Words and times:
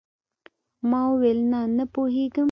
ما 0.89 1.01
وويل 1.11 1.39
نه 1.51 1.59
نه 1.77 1.85
پوهېږم. 1.93 2.39